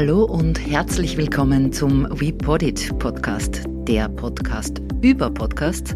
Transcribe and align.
Hallo 0.00 0.24
und 0.24 0.58
herzlich 0.66 1.18
willkommen 1.18 1.74
zum 1.74 2.08
WePodit 2.08 2.98
Podcast, 2.98 3.64
der 3.86 4.08
Podcast 4.08 4.80
über 5.02 5.28
Podcasts, 5.30 5.94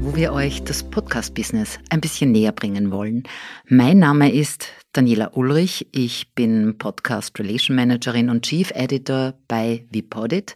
wo 0.00 0.14
wir 0.14 0.34
euch 0.34 0.62
das 0.64 0.82
Podcast-Business 0.82 1.78
ein 1.88 2.02
bisschen 2.02 2.30
näher 2.30 2.52
bringen 2.52 2.90
wollen. 2.90 3.22
Mein 3.66 4.00
Name 4.00 4.30
ist 4.30 4.68
Daniela 4.92 5.30
Ulrich. 5.32 5.88
Ich 5.92 6.34
bin 6.34 6.76
Podcast 6.76 7.38
Relation 7.38 7.74
Managerin 7.74 8.28
und 8.28 8.44
Chief 8.44 8.70
Editor 8.72 9.32
bei 9.48 9.86
WePodit, 9.92 10.54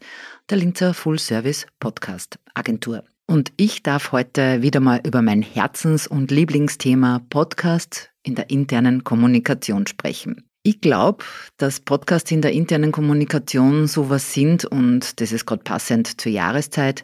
der 0.51 0.59
Linzer 0.59 0.93
Full 0.93 1.19
Service 1.19 1.67
Podcast 1.81 2.39
Agentur. 2.53 3.05
Und 3.27 3.55
ich 3.57 3.83
darf 3.83 4.13
heute 4.13 4.61
wieder 4.61 4.81
mal 4.81 5.01
über 5.07 5.23
mein 5.23 5.41
Herzens- 5.41 6.07
und 6.07 6.31
Lieblingsthema 6.31 7.23
Podcast 7.31 8.11
in 8.23 8.35
der 8.35 8.51
internen 8.51 9.03
Kommunikation 9.03 9.87
sprechen. 9.87 10.45
Ich 10.65 10.81
glaube, 10.81 11.25
dass 11.57 11.81
Podcasts 11.81 12.31
in 12.31 12.41
der 12.41 12.53
internen 12.53 12.93
Kommunikation 12.93 13.89
sowas 13.89 14.33
sind, 14.33 14.65
und 14.65 15.21
das 15.21 15.33
ist 15.33 15.45
gerade 15.45 15.65
passend 15.65 16.21
zur 16.21 16.31
Jahreszeit, 16.31 17.03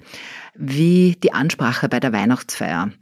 wie 0.54 1.16
die 1.20 1.32
Ansprache 1.32 1.88
bei 1.88 1.98
der 1.98 2.12
Weihnachtsfeier. 2.12 2.92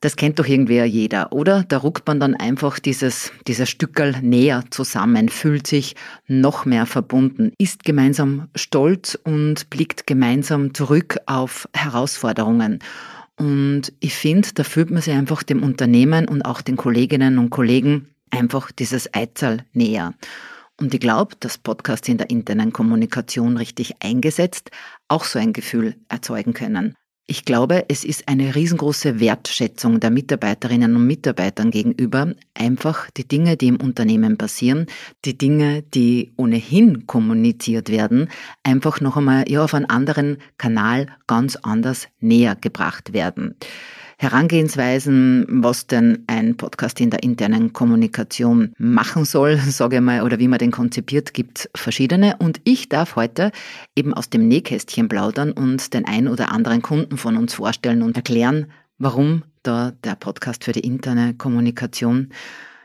Das 0.00 0.14
kennt 0.14 0.38
doch 0.38 0.46
irgendwie 0.46 0.80
jeder, 0.82 1.32
oder? 1.32 1.64
Da 1.64 1.78
ruckt 1.78 2.06
man 2.06 2.20
dann 2.20 2.36
einfach 2.36 2.78
dieses, 2.78 3.32
dieses 3.48 3.68
Stückel 3.68 4.14
näher 4.22 4.62
zusammen, 4.70 5.30
fühlt 5.30 5.66
sich 5.66 5.96
noch 6.28 6.64
mehr 6.64 6.86
verbunden, 6.86 7.52
ist 7.58 7.82
gemeinsam 7.82 8.46
stolz 8.54 9.18
und 9.24 9.68
blickt 9.68 10.06
gemeinsam 10.06 10.74
zurück 10.74 11.18
auf 11.26 11.68
Herausforderungen. 11.74 12.78
Und 13.36 13.92
ich 13.98 14.14
finde, 14.14 14.50
da 14.54 14.62
fühlt 14.62 14.92
man 14.92 15.02
sich 15.02 15.12
einfach 15.12 15.42
dem 15.42 15.64
Unternehmen 15.64 16.28
und 16.28 16.42
auch 16.42 16.60
den 16.60 16.76
Kolleginnen 16.76 17.38
und 17.38 17.50
Kollegen 17.50 18.13
einfach 18.34 18.72
dieses 18.72 19.12
Eizahl 19.14 19.64
näher. 19.72 20.14
Und 20.80 20.92
ich 20.92 21.00
glaube, 21.00 21.36
dass 21.38 21.58
Podcasts 21.58 22.08
in 22.08 22.18
der 22.18 22.30
internen 22.30 22.72
Kommunikation 22.72 23.56
richtig 23.56 23.94
eingesetzt 24.00 24.70
auch 25.08 25.24
so 25.24 25.38
ein 25.38 25.52
Gefühl 25.52 25.96
erzeugen 26.08 26.52
können. 26.52 26.96
Ich 27.26 27.46
glaube, 27.46 27.86
es 27.88 28.04
ist 28.04 28.28
eine 28.28 28.54
riesengroße 28.54 29.18
Wertschätzung 29.18 29.98
der 29.98 30.10
Mitarbeiterinnen 30.10 30.94
und 30.94 31.06
Mitarbeitern 31.06 31.70
gegenüber, 31.70 32.34
einfach 32.52 33.08
die 33.16 33.26
Dinge, 33.26 33.56
die 33.56 33.68
im 33.68 33.80
Unternehmen 33.80 34.36
passieren, 34.36 34.86
die 35.24 35.38
Dinge, 35.38 35.82
die 35.82 36.34
ohnehin 36.36 37.06
kommuniziert 37.06 37.88
werden, 37.88 38.28
einfach 38.62 39.00
noch 39.00 39.16
einmal 39.16 39.48
ja, 39.48 39.64
auf 39.64 39.72
einen 39.72 39.88
anderen 39.88 40.36
Kanal 40.58 41.06
ganz 41.26 41.56
anders 41.56 42.08
näher 42.20 42.56
gebracht 42.56 43.14
werden. 43.14 43.54
Herangehensweisen, 44.18 45.46
was 45.48 45.86
denn 45.86 46.24
ein 46.26 46.56
Podcast 46.56 47.00
in 47.00 47.10
der 47.10 47.22
internen 47.22 47.72
Kommunikation 47.72 48.72
machen 48.78 49.24
soll, 49.24 49.56
sage 49.68 49.96
ich 49.96 50.02
mal, 50.02 50.22
oder 50.22 50.38
wie 50.38 50.48
man 50.48 50.58
den 50.58 50.70
konzipiert, 50.70 51.34
gibt 51.34 51.68
verschiedene. 51.74 52.36
Und 52.38 52.60
ich 52.64 52.88
darf 52.88 53.16
heute 53.16 53.50
eben 53.96 54.14
aus 54.14 54.30
dem 54.30 54.48
Nähkästchen 54.48 55.08
plaudern 55.08 55.52
und 55.52 55.94
den 55.94 56.04
ein 56.06 56.28
oder 56.28 56.52
anderen 56.52 56.82
Kunden 56.82 57.16
von 57.16 57.36
uns 57.36 57.54
vorstellen 57.54 58.02
und 58.02 58.16
erklären, 58.16 58.66
warum 58.98 59.42
da 59.62 59.92
der 60.04 60.14
Podcast 60.14 60.64
für 60.64 60.72
die 60.72 60.80
interne 60.80 61.34
Kommunikation 61.34 62.30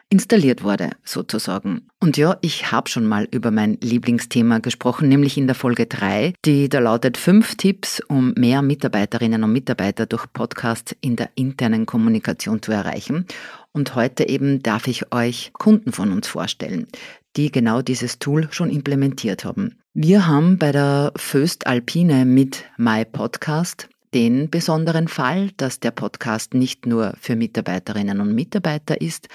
installiert 0.10 0.64
wurde, 0.64 0.92
sozusagen. 1.04 1.88
Und 2.00 2.18
ja, 2.18 2.38
ich 2.42 2.72
habe 2.72 2.90
schon 2.90 3.06
mal 3.06 3.28
über 3.32 3.52
mein 3.52 3.78
Lieblingsthema 3.82 4.58
gesprochen, 4.60 5.08
nämlich 5.08 5.38
in 5.38 5.46
der 5.46 5.56
Folge 5.56 5.86
3, 5.86 6.34
die 6.46 6.68
da 6.68 6.80
lautet 6.80 7.18
fünf 7.18 7.56
Tipps, 7.56 8.02
um 8.08 8.34
mehr 8.36 8.62
Mitarbeiterinnen 8.62 9.44
und 9.44 9.54
Mitarbeiter 9.54 10.08
durch 10.08 10.26
Podcasts 10.34 10.96
in 11.02 11.16
der 11.16 11.30
internen 11.36 11.86
Kommunikation 11.86 12.62
zu 12.62 12.72
erreichen. 12.72 13.26
Und 13.72 13.94
heute 13.94 14.28
eben 14.28 14.64
darf 14.64 14.88
ich 14.88 15.14
euch 15.14 15.52
Kunden 15.54 15.92
von 15.92 16.12
uns 16.12 16.28
vorstellen, 16.28 16.88
die 17.36 17.52
genau 17.52 17.84
dieses 17.84 18.18
Tool 18.18 18.48
schon 18.52 18.72
implementiert 18.72 19.46
haben. 19.46 19.78
Wir 19.94 20.26
haben 20.26 20.58
bei 20.58 20.72
der 20.72 21.12
Föst 21.16 21.68
Alpine 21.68 22.26
mit 22.26 22.66
My 22.78 23.06
Podcast 23.06 23.90
den 24.14 24.50
besonderen 24.50 25.08
Fall, 25.08 25.52
dass 25.58 25.80
der 25.80 25.92
Podcast 25.92 26.56
nicht 26.56 26.88
nur 26.88 27.14
für 27.20 27.36
Mitarbeiterinnen 27.36 28.22
und 28.22 28.34
Mitarbeiter 28.34 29.02
ist, 29.02 29.28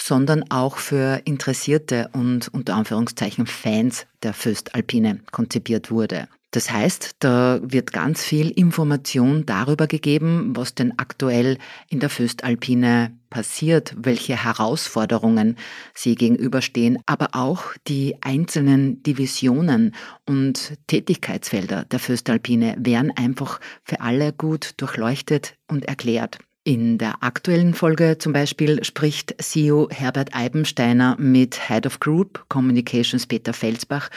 sondern 0.00 0.50
auch 0.50 0.78
für 0.78 1.22
Interessierte 1.24 2.10
und 2.12 2.48
unter 2.48 2.74
Anführungszeichen 2.74 3.46
Fans 3.46 4.06
der 4.22 4.32
Föstalpine 4.32 5.20
konzipiert 5.30 5.90
wurde. 5.90 6.28
Das 6.52 6.72
heißt, 6.72 7.12
da 7.20 7.60
wird 7.62 7.92
ganz 7.92 8.24
viel 8.24 8.50
Information 8.50 9.46
darüber 9.46 9.86
gegeben, 9.86 10.52
was 10.56 10.74
denn 10.74 10.98
aktuell 10.98 11.58
in 11.88 12.00
der 12.00 12.10
Föstalpine 12.10 13.16
passiert, 13.30 13.94
welche 13.96 14.42
Herausforderungen 14.42 15.56
sie 15.94 16.16
gegenüberstehen, 16.16 16.98
aber 17.06 17.28
auch 17.34 17.66
die 17.86 18.16
einzelnen 18.20 19.00
Divisionen 19.04 19.94
und 20.26 20.72
Tätigkeitsfelder 20.88 21.84
der 21.84 22.00
Föstalpine 22.00 22.74
werden 22.80 23.12
einfach 23.14 23.60
für 23.84 24.00
alle 24.00 24.32
gut 24.32 24.72
durchleuchtet 24.78 25.54
und 25.68 25.84
erklärt. 25.84 26.38
In 26.70 26.98
der 26.98 27.24
aktuellen 27.24 27.74
Folge 27.74 28.18
zum 28.18 28.32
Beispiel 28.32 28.84
spricht 28.84 29.34
CEO 29.42 29.88
Herbert 29.90 30.36
Eibensteiner 30.36 31.16
mit 31.18 31.68
Head 31.68 31.84
of 31.84 31.98
Group 31.98 32.44
Communications 32.48 33.26
Peter 33.26 33.52
Felsbach 33.52 34.08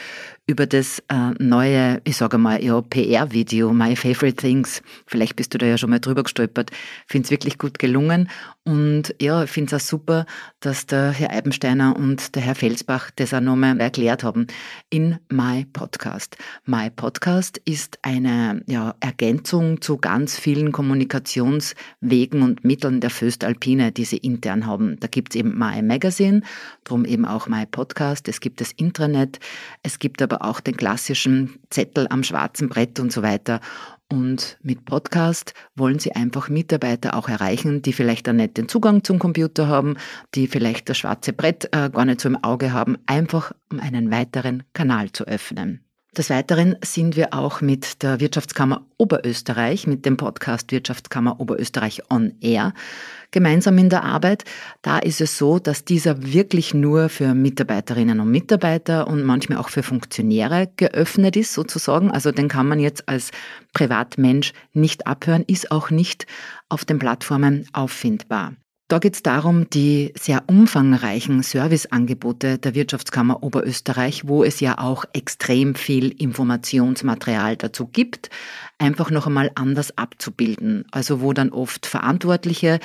über 0.45 0.65
das 0.65 0.99
äh, 1.07 1.31
neue, 1.39 2.01
ich 2.03 2.17
sage 2.17 2.37
mal, 2.37 2.61
ja, 2.61 2.81
PR-Video, 2.81 3.71
My 3.73 3.95
Favorite 3.95 4.35
Things. 4.35 4.81
Vielleicht 5.07 5.37
bist 5.37 5.53
du 5.53 5.57
da 5.57 5.65
ja 5.65 5.77
schon 5.77 5.89
mal 5.89 5.99
drüber 5.99 6.23
gestolpert. 6.23 6.71
Finde 7.07 7.25
es 7.25 7.31
wirklich 7.31 7.57
gut 7.57 7.79
gelungen 7.79 8.29
und 8.65 9.13
ja, 9.21 9.45
finde 9.45 9.75
es 9.75 9.81
auch 9.81 9.85
super, 9.85 10.25
dass 10.61 10.85
der 10.85 11.11
Herr 11.11 11.31
Eibensteiner 11.31 11.97
und 11.97 12.35
der 12.35 12.41
Herr 12.41 12.55
Felsbach 12.55 13.11
das 13.15 13.33
auch 13.33 13.41
nochmal 13.41 13.77
erklärt 13.79 14.23
haben 14.23 14.47
in 14.89 15.17
My 15.29 15.65
Podcast. 15.65 16.37
My 16.65 16.89
Podcast 16.89 17.61
ist 17.65 17.99
eine 18.03 18.63
ja, 18.67 18.95
Ergänzung 19.01 19.81
zu 19.81 19.97
ganz 19.97 20.39
vielen 20.39 20.71
Kommunikationswegen 20.71 22.41
und 22.41 22.63
Mitteln 22.63 23.01
der 23.01 23.09
Föstalpine, 23.09 23.91
die 23.91 24.05
sie 24.05 24.17
intern 24.17 24.65
haben. 24.65 24.97
Da 25.01 25.07
gibt 25.07 25.35
es 25.35 25.39
eben 25.39 25.57
My 25.57 25.81
Magazine, 25.81 26.41
darum 26.85 27.03
eben 27.03 27.25
auch 27.25 27.47
My 27.47 27.65
Podcast. 27.65 28.29
Es 28.29 28.39
gibt 28.39 28.61
das 28.61 28.71
Intranet, 28.71 29.39
es 29.83 29.99
gibt 29.99 30.21
aber 30.21 30.32
auch 30.41 30.59
den 30.59 30.77
klassischen 30.77 31.59
Zettel 31.69 32.07
am 32.09 32.23
schwarzen 32.23 32.69
Brett 32.69 32.99
und 32.99 33.11
so 33.11 33.21
weiter. 33.21 33.59
Und 34.11 34.57
mit 34.61 34.85
Podcast 34.85 35.53
wollen 35.75 35.99
Sie 35.99 36.11
einfach 36.11 36.49
Mitarbeiter 36.49 37.15
auch 37.15 37.29
erreichen, 37.29 37.81
die 37.81 37.93
vielleicht 37.93 38.27
dann 38.27 38.35
nicht 38.35 38.57
den 38.57 38.67
Zugang 38.67 39.03
zum 39.03 39.17
Computer 39.17 39.67
haben, 39.67 39.97
die 40.35 40.47
vielleicht 40.47 40.89
das 40.89 40.99
schwarze 40.99 41.33
Brett 41.33 41.65
äh, 41.71 41.89
gar 41.89 42.05
nicht 42.05 42.21
so 42.21 42.29
im 42.29 42.43
Auge 42.43 42.73
haben, 42.73 42.97
einfach 43.05 43.53
um 43.71 43.79
einen 43.79 44.11
weiteren 44.11 44.63
Kanal 44.73 45.11
zu 45.11 45.25
öffnen. 45.25 45.83
Des 46.17 46.29
Weiteren 46.29 46.75
sind 46.85 47.15
wir 47.15 47.33
auch 47.33 47.61
mit 47.61 48.03
der 48.03 48.19
Wirtschaftskammer 48.19 48.85
Oberösterreich, 48.99 49.87
mit 49.87 50.05
dem 50.05 50.15
Podcast 50.15 50.71
Wirtschaftskammer 50.71 51.39
Oberösterreich 51.39 52.03
On 52.11 52.33
Air 52.39 52.73
gemeinsam 53.31 53.79
in 53.79 53.89
der 53.89 54.03
Arbeit. 54.03 54.43
Da 54.83 54.99
ist 54.99 55.21
es 55.21 55.39
so, 55.39 55.57
dass 55.57 55.85
dieser 55.85 56.21
wirklich 56.21 56.75
nur 56.75 57.09
für 57.09 57.33
Mitarbeiterinnen 57.33 58.19
und 58.19 58.29
Mitarbeiter 58.29 59.07
und 59.07 59.23
manchmal 59.23 59.57
auch 59.57 59.69
für 59.69 59.81
Funktionäre 59.81 60.69
geöffnet 60.75 61.35
ist, 61.35 61.51
sozusagen. 61.51 62.11
Also 62.11 62.31
den 62.31 62.47
kann 62.47 62.67
man 62.67 62.79
jetzt 62.79 63.09
als 63.09 63.31
Privatmensch 63.73 64.53
nicht 64.71 65.07
abhören, 65.07 65.43
ist 65.47 65.71
auch 65.71 65.89
nicht 65.89 66.27
auf 66.69 66.85
den 66.85 66.99
Plattformen 66.99 67.67
auffindbar. 67.73 68.53
Da 68.89 68.99
geht 68.99 69.15
es 69.15 69.23
darum, 69.23 69.69
die 69.69 70.13
sehr 70.19 70.43
umfangreichen 70.47 71.41
Serviceangebote 71.41 72.57
der 72.57 72.75
Wirtschaftskammer 72.75 73.41
Oberösterreich, 73.41 74.27
wo 74.27 74.43
es 74.43 74.59
ja 74.59 74.77
auch 74.77 75.05
extrem 75.13 75.73
viel 75.73 76.09
Informationsmaterial 76.09 77.55
dazu 77.55 77.87
gibt, 77.87 78.29
einfach 78.77 79.09
noch 79.09 79.25
einmal 79.25 79.51
anders 79.55 79.97
abzubilden. 79.97 80.85
Also 80.91 81.21
wo 81.21 81.33
dann 81.33 81.49
oft 81.49 81.85
Verantwortliche 81.85 82.79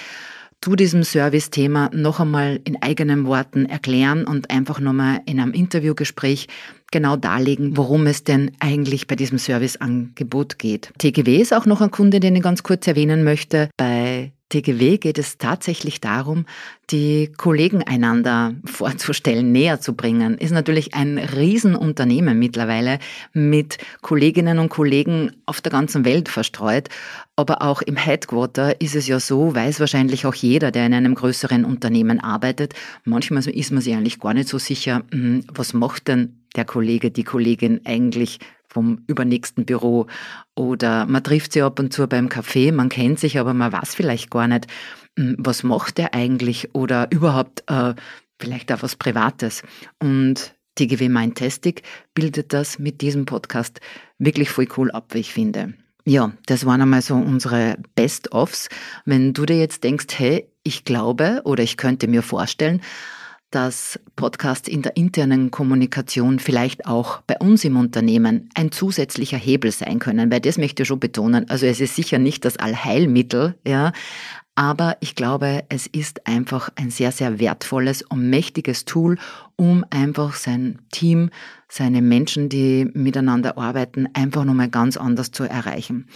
zu 0.61 0.77
diesem 0.77 1.05
Service-Thema 1.05 1.91
noch 1.93 2.21
einmal 2.21 2.61
in 2.65 2.81
eigenen 2.83 3.27
Worten 3.27 3.67
erklären 3.67 4.25
und 4.25 4.51
einfach 4.51 4.81
nochmal 4.81 5.21
in 5.27 5.41
einem 5.41 5.53
Interviewgespräch 5.53 6.49
genau 6.91 7.17
darlegen, 7.17 7.77
worum 7.77 8.07
es 8.07 8.25
denn 8.25 8.53
eigentlich 8.61 9.07
bei 9.07 9.15
diesem 9.15 9.39
Serviceangebot 9.39 10.59
geht. 10.59 10.93
TGW 10.99 11.37
ist 11.37 11.53
auch 11.53 11.67
noch 11.67 11.81
ein 11.81 11.91
Kunde, 11.91 12.19
den 12.19 12.35
ich 12.35 12.43
ganz 12.43 12.63
kurz 12.63 12.87
erwähnen 12.87 13.25
möchte. 13.25 13.69
Bei 13.77 14.33
TGW 14.49 14.97
geht 14.97 15.19
es 15.19 15.37
tatsächlich 15.37 16.01
darum, 16.01 16.47
die 16.91 17.31
Kollegen 17.37 17.83
einander 17.83 18.55
vorzustellen, 18.65 19.53
näher 19.53 19.81
zu 19.81 19.95
bringen. 19.95 20.39
Ist 20.39 20.53
natürlich 20.53 20.95
ein 20.95 21.19
Riesenunternehmen 21.19 22.39
mittlerweile 22.39 22.99
mit 23.35 23.77
Kolleginnen 24.01 24.59
und 24.59 24.71
Kollegen 24.71 25.33
auf 25.45 25.61
der 25.61 25.71
ganzen 25.71 26.07
Welt 26.07 26.31
verstreut. 26.31 26.89
Aber 27.37 27.63
auch 27.63 27.83
im 27.83 27.97
Headquarter 27.97 28.81
ist 28.81 28.97
es 28.97 29.07
ja 29.07 29.21
so, 29.21 29.55
weiß 29.55 29.81
wahrscheinlich 29.81 30.25
auch 30.25 30.35
jeder, 30.35 30.71
der 30.71 30.87
in 30.87 30.95
einem 30.95 31.15
größeren 31.15 31.65
Unternehmen 31.65 32.19
arbeitet. 32.19 32.75
Manchmal 33.05 33.47
ist 33.47 33.71
man 33.71 33.83
sich 33.83 33.95
eigentlich 33.95 34.19
gar 34.19 34.33
nicht 34.33 34.49
so 34.49 34.59
sicher, 34.59 35.03
hm, 35.13 35.45
was 35.53 35.75
macht 35.75 36.09
denn 36.09 36.39
der 36.57 36.65
Kollege, 36.65 37.11
die 37.11 37.25
Kollegin 37.25 37.83
eigentlich 37.85 38.39
vom 38.69 39.03
übernächsten 39.07 39.65
Büro 39.65 40.07
oder 40.55 41.07
man 41.07 41.25
trifft 41.25 41.53
sie 41.53 41.63
ab 41.63 41.79
und 41.79 41.93
zu 41.93 42.07
beim 42.07 42.29
Café, 42.29 42.73
man 42.73 42.89
kennt 42.89 43.19
sich, 43.19 43.39
aber 43.39 43.55
man 43.55 43.73
weiß 43.73 43.95
vielleicht 43.95 44.31
gar 44.31 44.47
nicht, 44.47 44.67
hm, 45.19 45.37
was 45.39 45.63
macht 45.63 45.99
er 45.99 46.15
eigentlich 46.15 46.75
oder 46.75 47.11
überhaupt 47.11 47.65
äh, 47.69 47.95
vielleicht 48.41 48.73
auch 48.73 48.83
was 48.83 48.97
Privates. 48.97 49.63
Und 49.99 50.55
TGW 50.77 51.09
Mindtastic 51.09 51.83
bildet 52.15 52.53
das 52.53 52.79
mit 52.79 53.01
diesem 53.01 53.25
Podcast 53.27 53.81
wirklich 54.19 54.51
voll 54.51 54.69
cool 54.77 54.91
ab, 54.91 55.13
wie 55.13 55.19
ich 55.19 55.33
finde. 55.33 55.75
Ja, 56.05 56.33
das 56.47 56.65
waren 56.65 56.81
einmal 56.81 57.03
so 57.03 57.17
unsere 57.17 57.77
Best-ofs. 57.95 58.69
Wenn 59.05 59.35
du 59.35 59.45
dir 59.45 59.59
jetzt 59.59 59.85
denkst, 59.85 60.07
hey, 60.17 60.49
ich 60.63 60.85
glaube 60.85 61.43
oder 61.45 61.63
ich 61.63 61.77
könnte 61.77 62.09
mir 62.09 62.23
vorstellen, 62.23 62.81
dass 63.51 63.99
Podcasts 64.17 64.69
in 64.69 64.83
der 64.83 64.97
internen 64.97 65.51
Kommunikation 65.51 66.39
vielleicht 66.39 66.87
auch 66.87 67.23
bei 67.27 67.39
uns 67.39 67.65
im 67.65 67.77
Unternehmen 67.77 68.51
ein 68.55 68.73
zusätzlicher 68.73 69.39
Hebel 69.39 69.71
sein 69.73 69.99
können, 69.99 70.31
weil 70.31 70.41
das 70.41 70.59
möchte 70.59 70.83
ich 70.83 70.89
schon 70.89 71.01
betonen. 71.01 71.49
Also 71.49 71.67
es 71.67 71.81
ist 71.81 71.97
sicher 71.97 72.19
nicht 72.19 72.45
das 72.45 72.59
Allheilmittel, 72.59 73.55
ja, 73.67 73.93
aber 74.59 74.97
ich 74.99 75.15
glaube, 75.15 75.63
es 75.69 75.87
ist 75.87 76.27
einfach 76.27 76.69
ein 76.75 76.91
sehr, 76.91 77.13
sehr 77.13 77.39
wertvolles 77.39 78.03
und 78.03 78.29
mächtiges 78.29 78.85
Tool, 78.85 79.17
um 79.55 79.85
einfach 79.91 80.35
sein 80.35 80.81
Team, 80.91 81.31
seine 81.69 82.03
Menschen, 82.03 82.49
die 82.49 82.91
miteinander 82.93 83.57
arbeiten, 83.57 84.09
einfach 84.15 84.45
nochmal 84.45 84.69
ganz 84.69 84.97
anders 84.97 85.31
zu 85.31 85.45
erreichen. 85.45 86.09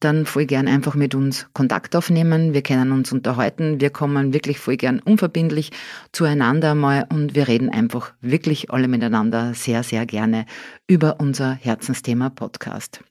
Dann 0.00 0.24
voll 0.24 0.46
gern 0.46 0.66
einfach 0.66 0.94
mit 0.94 1.14
uns 1.14 1.48
Kontakt 1.52 1.94
aufnehmen. 1.94 2.54
Wir 2.54 2.62
können 2.62 2.90
uns 2.92 3.12
unterhalten. 3.12 3.82
Wir 3.82 3.90
kommen 3.90 4.32
wirklich 4.32 4.58
voll 4.58 4.78
gern 4.78 5.00
unverbindlich 5.00 5.70
zueinander 6.10 6.74
mal 6.74 7.06
und 7.12 7.34
wir 7.34 7.48
reden 7.48 7.68
einfach 7.68 8.14
wirklich 8.22 8.70
alle 8.70 8.88
miteinander 8.88 9.52
sehr, 9.52 9.82
sehr 9.82 10.06
gerne 10.06 10.46
über 10.86 11.20
unser 11.20 11.52
Herzensthema 11.52 12.30
Podcast. 12.30 13.02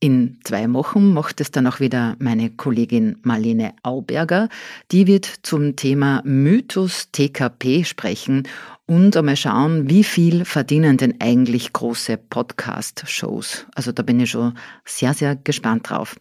In 0.00 0.38
zwei 0.44 0.72
Wochen 0.74 1.12
macht 1.12 1.40
es 1.40 1.50
dann 1.50 1.66
auch 1.66 1.80
wieder 1.80 2.14
meine 2.20 2.50
Kollegin 2.50 3.16
Marlene 3.22 3.74
Auberger. 3.82 4.48
Die 4.92 5.08
wird 5.08 5.26
zum 5.42 5.74
Thema 5.74 6.22
Mythos 6.24 7.10
TKP 7.10 7.84
sprechen 7.84 8.46
und 8.86 9.16
einmal 9.16 9.34
schauen, 9.34 9.90
wie 9.90 10.04
viel 10.04 10.44
verdienen 10.44 10.98
denn 10.98 11.20
eigentlich 11.20 11.72
große 11.72 12.16
Podcast-Shows. 12.16 13.66
Also 13.74 13.90
da 13.90 14.04
bin 14.04 14.20
ich 14.20 14.30
schon 14.30 14.56
sehr, 14.84 15.14
sehr 15.14 15.34
gespannt 15.34 15.90
drauf. 15.90 16.14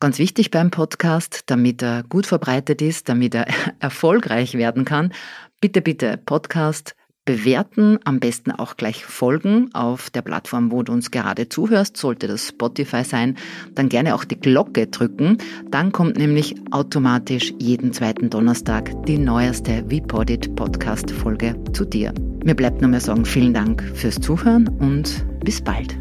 Ganz 0.00 0.18
wichtig 0.18 0.50
beim 0.50 0.70
Podcast, 0.70 1.42
damit 1.46 1.82
er 1.82 2.04
gut 2.04 2.24
verbreitet 2.24 2.80
ist, 2.80 3.10
damit 3.10 3.34
er 3.34 3.46
erfolgreich 3.80 4.54
werden 4.54 4.86
kann, 4.86 5.12
bitte, 5.60 5.82
bitte 5.82 6.16
Podcast 6.16 6.96
bewerten, 7.24 7.98
am 8.04 8.20
besten 8.20 8.50
auch 8.50 8.76
gleich 8.76 9.04
folgen 9.04 9.74
auf 9.74 10.10
der 10.10 10.22
Plattform, 10.22 10.70
wo 10.70 10.82
du 10.82 10.92
uns 10.92 11.10
gerade 11.10 11.48
zuhörst, 11.48 11.96
sollte 11.96 12.26
das 12.26 12.48
Spotify 12.48 13.04
sein, 13.04 13.36
dann 13.74 13.88
gerne 13.88 14.14
auch 14.14 14.24
die 14.24 14.38
Glocke 14.38 14.86
drücken, 14.86 15.38
dann 15.70 15.92
kommt 15.92 16.16
nämlich 16.16 16.54
automatisch 16.70 17.52
jeden 17.58 17.92
zweiten 17.92 18.30
Donnerstag 18.30 18.90
die 19.06 19.18
neueste 19.18 19.84
Vpodit 19.88 20.54
Podcast 20.54 21.10
Folge 21.10 21.56
zu 21.72 21.84
dir. 21.84 22.12
Mir 22.44 22.54
bleibt 22.54 22.80
nur 22.80 22.90
mehr 22.90 23.00
sagen, 23.00 23.24
vielen 23.24 23.54
Dank 23.54 23.82
fürs 23.94 24.16
Zuhören 24.16 24.68
und 24.68 25.24
bis 25.44 25.62
bald. 25.62 25.96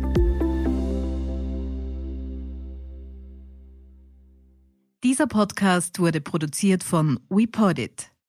Dieser 5.03 5.27
Podcast 5.27 5.99
wurde 5.99 6.21
produziert 6.21 6.83
von 6.83 7.19
WePodit. 7.29 8.12